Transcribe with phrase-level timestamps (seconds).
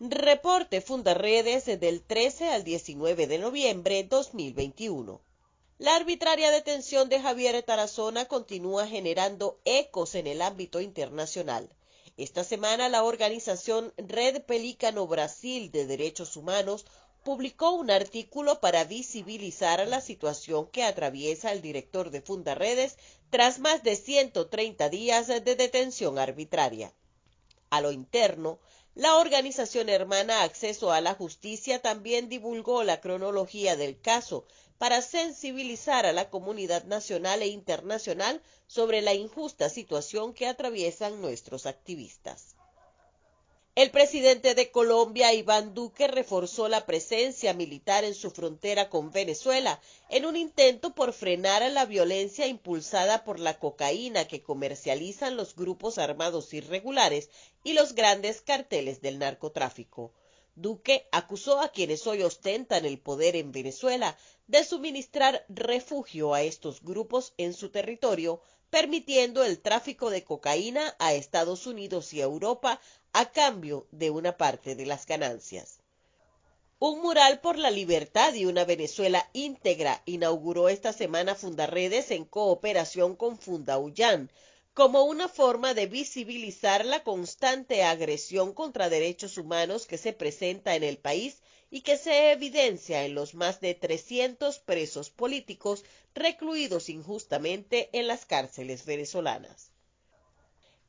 [0.00, 5.20] Reporte Fundarredes del 13 al 19 de noviembre 2021.
[5.78, 11.68] La arbitraria detención de Javier Tarazona continúa generando ecos en el ámbito internacional.
[12.16, 16.86] Esta semana la organización Red Pelícano Brasil de Derechos Humanos
[17.24, 22.98] publicó un artículo para visibilizar la situación que atraviesa el director de Fundarredes
[23.30, 26.94] tras más de 130 días de detención arbitraria.
[27.70, 28.60] A lo interno,
[28.98, 34.44] la organización hermana Acceso a la Justicia también divulgó la cronología del caso
[34.76, 41.66] para sensibilizar a la comunidad nacional e internacional sobre la injusta situación que atraviesan nuestros
[41.66, 42.56] activistas.
[43.78, 49.78] El presidente de Colombia, Iván Duque, reforzó la presencia militar en su frontera con Venezuela
[50.08, 55.54] en un intento por frenar a la violencia impulsada por la cocaína que comercializan los
[55.54, 57.30] grupos armados irregulares
[57.62, 60.12] y los grandes carteles del narcotráfico.
[60.56, 66.82] Duque acusó a quienes hoy ostentan el poder en Venezuela de suministrar refugio a estos
[66.82, 72.80] grupos en su territorio, permitiendo el tráfico de cocaína a Estados Unidos y Europa
[73.12, 75.80] a cambio de una parte de las ganancias.
[76.80, 83.16] Un mural por la libertad y una Venezuela íntegra inauguró esta semana Fundarredes en cooperación
[83.16, 84.30] con Fundaullán,
[84.74, 90.84] como una forma de visibilizar la constante agresión contra derechos humanos que se presenta en
[90.84, 95.84] el país y que se evidencia en los más de 300 presos políticos
[96.14, 99.72] recluidos injustamente en las cárceles venezolanas.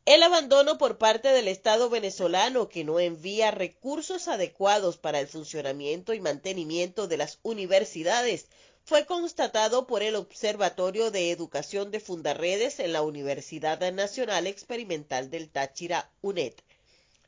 [0.09, 6.15] El abandono por parte del Estado venezolano que no envía recursos adecuados para el funcionamiento
[6.15, 8.47] y mantenimiento de las universidades
[8.85, 15.47] fue constatado por el Observatorio de Educación de Fundarredes en la Universidad Nacional Experimental del
[15.47, 16.53] Táchira, UNED.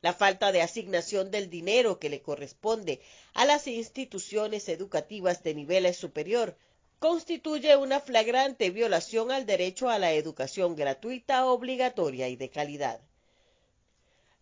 [0.02, 3.00] La falta de asignación del dinero que le corresponde
[3.36, 6.58] a las instituciones educativas de nivel superior
[7.02, 13.02] constituye una flagrante violación al derecho a la educación gratuita, obligatoria y de calidad.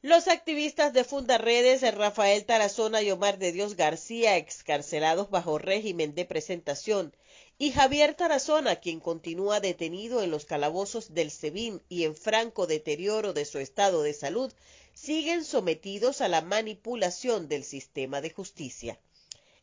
[0.01, 6.25] Los activistas de Fundarredes, Rafael Tarazona y Omar de Dios García, excarcelados bajo régimen de
[6.25, 7.15] presentación,
[7.57, 13.31] y Javier Tarazona, quien continúa detenido en los calabozos del SEBIN y en franco deterioro
[13.31, 14.51] de su estado de salud,
[14.93, 18.99] siguen sometidos a la manipulación del sistema de justicia.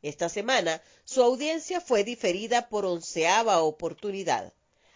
[0.06, 4.53] Esta semana, su audiencia fue diferida por onceava oportunidad.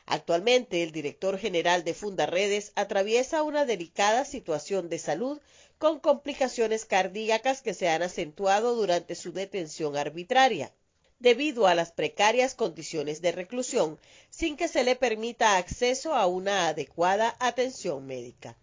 [0.07, 5.41] Actualmente, el director general de Fundarredes atraviesa una delicada situación de salud
[5.79, 10.73] con complicaciones cardíacas que se han acentuado durante su detención arbitraria,
[11.19, 16.69] debido a las precarias condiciones de reclusión, sin que se le permita acceso a una
[16.69, 18.57] adecuada atención médica.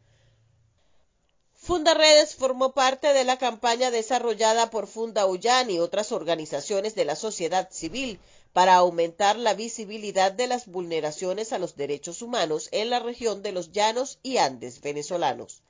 [1.67, 7.17] Fundaredes formó parte de la campaña desarrollada por Funda Ullán y otras organizaciones de la
[7.17, 8.21] sociedad civil
[8.53, 13.51] para aumentar la visibilidad de las vulneraciones a los derechos humanos en la región de
[13.51, 15.61] los Llanos y Andes venezolanos.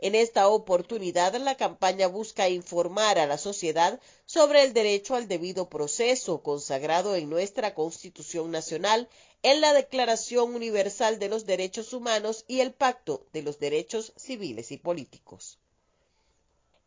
[0.00, 5.68] En esta oportunidad, la campaña busca informar a la sociedad sobre el derecho al debido
[5.68, 9.08] proceso consagrado en nuestra Constitución Nacional,
[9.44, 14.72] en la Declaración Universal de los Derechos Humanos y el Pacto de los Derechos Civiles
[14.72, 15.58] y Políticos.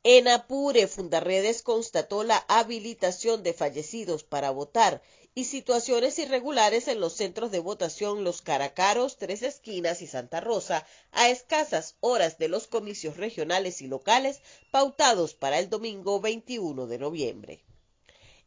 [0.02, 5.04] En Apure, Fundarredes constató la habilitación de fallecidos para votar
[5.36, 10.84] y situaciones irregulares en los centros de votación Los Caracaros, Tres Esquinas y Santa Rosa
[11.12, 14.42] a escasas horas de los comicios regionales y locales
[14.72, 17.67] pautados para el domingo 21 de noviembre.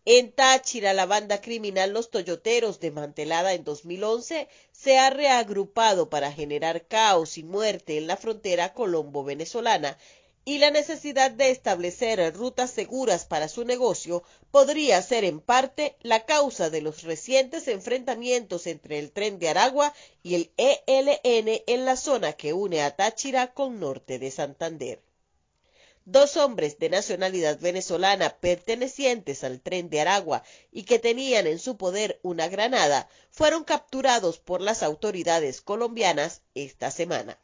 [0.07, 6.87] En Táchira, la banda criminal Los Toyoteros, desmantelada en 2011, se ha reagrupado para generar
[6.87, 9.99] caos y muerte en la frontera colombo-venezolana
[10.47, 16.25] y la necesidad de establecer rutas seguras para su negocio podría ser en parte la
[16.25, 21.97] causa de los recientes enfrentamientos entre el tren de Aragua y el ELN en la
[21.97, 25.03] zona que une a Táchira con norte de Santander.
[26.07, 30.43] Dos hombres de nacionalidad venezolana pertenecientes al tren de Aragua
[30.73, 36.91] y que tenían en su poder una granada fueron capturados por las autoridades colombianas esta
[36.91, 37.39] semana.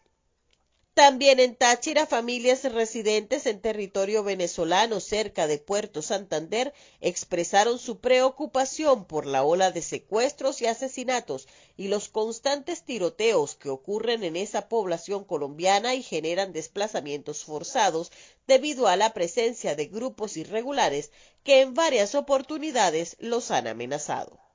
[0.97, 6.73] También en Táchira, familias residentes en territorio venezolano cerca de Puerto Santander
[7.03, 13.69] expresaron su preocupación por la ola de secuestros y asesinatos y los constantes tiroteos que
[13.69, 18.11] ocurren en esa población colombiana y generan desplazamientos forzados
[18.47, 21.11] debido a la presencia de grupos irregulares
[21.45, 24.46] que en varias oportunidades los han amenazado.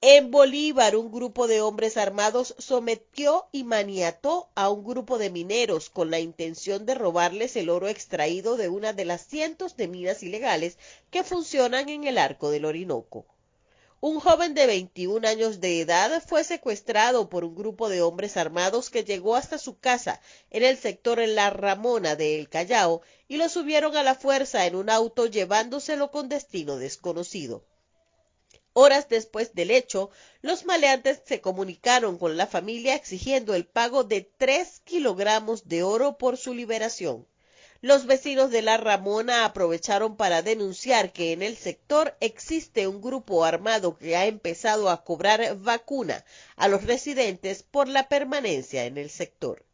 [0.00, 5.90] En Bolívar, un grupo de hombres armados sometió y maniató a un grupo de mineros
[5.90, 10.22] con la intención de robarles el oro extraído de una de las cientos de minas
[10.22, 10.78] ilegales
[11.10, 13.26] que funcionan en el arco del Orinoco.
[14.00, 18.90] Un joven de 21 años de edad fue secuestrado por un grupo de hombres armados
[18.90, 20.20] que llegó hasta su casa
[20.50, 24.76] en el sector La Ramona de El Callao y lo subieron a la fuerza en
[24.76, 27.64] un auto llevándoselo con destino desconocido.
[28.80, 30.08] Horas después del hecho,
[30.40, 36.16] los maleantes se comunicaron con la familia exigiendo el pago de tres kilogramos de oro
[36.16, 37.26] por su liberación.
[37.80, 43.44] Los vecinos de La Ramona aprovecharon para denunciar que en el sector existe un grupo
[43.44, 49.10] armado que ha empezado a cobrar vacuna a los residentes por la permanencia en el
[49.10, 49.64] sector.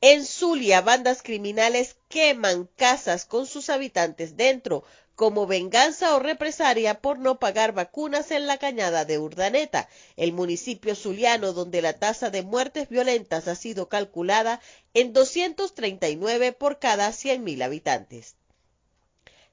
[0.00, 4.84] En Zulia, bandas criminales queman casas con sus habitantes dentro,
[5.16, 10.94] como venganza o represalia por no pagar vacunas en la cañada de Urdaneta, el municipio
[10.94, 14.60] zuliano donde la tasa de muertes violentas ha sido calculada
[14.92, 18.36] en 239 por cada 100.000 habitantes.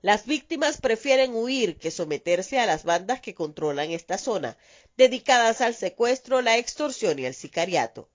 [0.01, 4.57] Las víctimas prefieren huir que someterse a las bandas que controlan esta zona,
[4.97, 8.09] dedicadas al secuestro, la extorsión y el sicariato.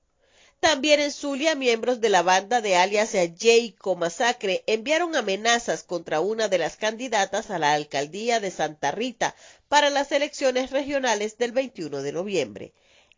[0.61, 6.49] También en Zulia, miembros de la banda de alias Jayco Masacre enviaron amenazas contra una
[6.49, 9.37] de las candidatas a la alcaldía de Santa Rita
[9.69, 12.73] para las elecciones regionales del 21 de noviembre.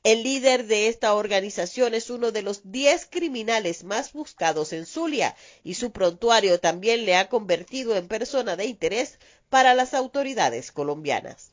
[0.05, 5.35] El líder de esta organización es uno de los 10 criminales más buscados en Zulia
[5.65, 11.53] y su prontuario también le ha convertido en persona de interés para las autoridades colombianas.